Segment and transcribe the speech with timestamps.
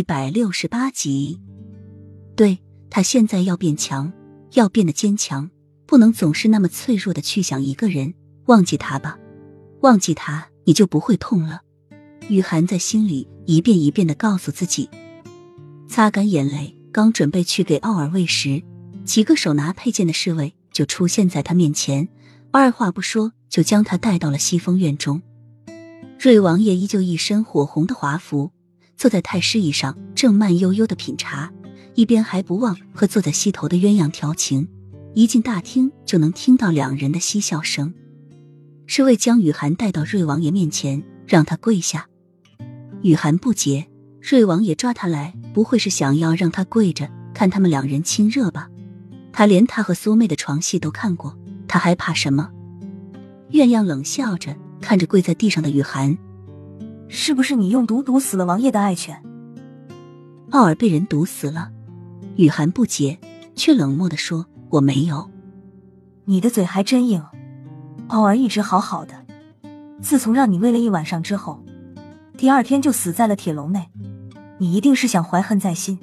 [0.00, 1.38] 一百六十八集，
[2.34, 2.58] 对
[2.88, 4.10] 他现在要变强，
[4.54, 5.50] 要变得坚强，
[5.84, 8.14] 不能总是那么脆弱的去想一个人。
[8.46, 9.18] 忘记他吧，
[9.82, 11.60] 忘记他，你就不会痛了。
[12.30, 14.88] 雨涵在心里一遍一遍的告诉自己。
[15.86, 18.62] 擦干眼泪，刚准备去给奥尔喂食，
[19.04, 22.08] 几个手拿佩剑的侍卫就出现在他面前，
[22.50, 25.20] 二话不说就将他带到了西风院中。
[26.18, 28.50] 瑞王爷依旧一身火红的华服。
[29.00, 31.50] 坐在太师椅上，正慢悠悠的品茶，
[31.94, 34.68] 一边还不忘和坐在西头的鸳鸯调情。
[35.14, 37.94] 一进大厅，就能听到两人的嬉笑声。
[38.86, 42.08] 侍卫将雨涵带到瑞王爷面前，让他跪下。
[43.00, 43.88] 雨涵不解，
[44.20, 48.68] 瑞王爷抓他来，不会是想要让他跪着看他们两人亲热吧？
[49.32, 52.50] 他连他和苏妹的床戏都看过，他还怕什么？
[53.52, 56.18] 鸳鸯冷笑着看着跪在地上的雨涵。
[57.12, 59.20] 是不是你用毒毒死了王爷的爱犬？
[60.50, 61.70] 奥尔被人毒死了，
[62.36, 63.18] 雨涵不解，
[63.56, 65.28] 却冷漠的说：“我没有。”
[66.26, 67.20] 你的嘴还真硬。
[68.06, 69.26] 奥尔一直好好的，
[70.00, 71.60] 自从让你喂了一晚上之后，
[72.38, 73.88] 第二天就死在了铁笼内。
[74.58, 75.98] 你一定是想怀恨在心，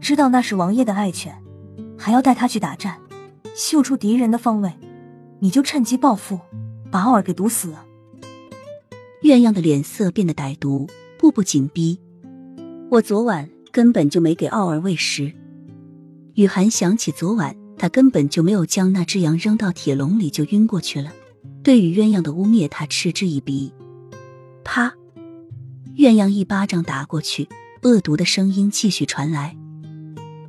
[0.00, 1.34] 知道那是王爷的爱犬，
[1.96, 2.98] 还要带他去打战，
[3.54, 4.70] 嗅出敌人的方位，
[5.38, 6.38] 你就趁机报复，
[6.90, 7.86] 把奥尔给毒死了。
[9.22, 12.00] 鸳鸯的脸色变得歹毒，步步紧逼。
[12.90, 15.30] 我昨晚根本就没给奥儿喂食。
[16.34, 21.12] 雨涵想起昨晚，他根本就没有将那只羊扔到铁笼里就晕过去了。
[21.62, 23.70] 对于鸳鸯的污蔑，他嗤之以鼻。
[24.64, 24.94] 啪！
[25.96, 27.46] 鸳鸯一巴掌打过去，
[27.82, 29.54] 恶毒的声音继续传来：“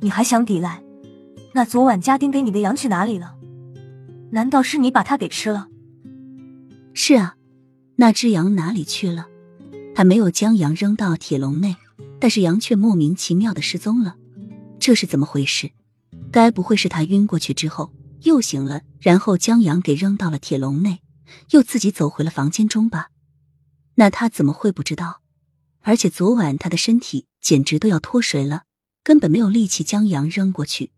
[0.00, 0.82] 你还想抵赖？
[1.52, 3.34] 那昨晚家丁给你的羊去哪里了？
[4.30, 5.68] 难道是你把它给吃了
[6.94, 7.36] ？”“是啊。”
[7.96, 9.28] 那只羊哪里去了？
[9.94, 11.76] 他没有将羊扔到铁笼内，
[12.18, 14.16] 但是羊却莫名其妙的失踪了。
[14.80, 15.70] 这是怎么回事？
[16.30, 21.02] 该不会是他晕过去之后又醒了，然后将羊给扔到了铁笼内，
[21.50, 23.08] 又自己走回了房间中吧？
[23.96, 25.20] 那他怎么会不知道？
[25.82, 28.62] 而且昨晚他的身体简直都要脱水了，
[29.04, 30.92] 根本没有力气将羊扔过去。